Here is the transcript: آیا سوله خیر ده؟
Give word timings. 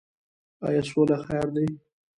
آیا 0.67 0.81
سوله 0.89 1.17
خیر 1.25 1.47
ده؟ 1.55 1.63